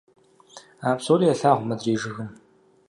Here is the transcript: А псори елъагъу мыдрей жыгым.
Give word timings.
А 0.87 0.89
псори 0.97 1.25
елъагъу 1.33 1.67
мыдрей 1.69 1.97
жыгым. 2.01 2.29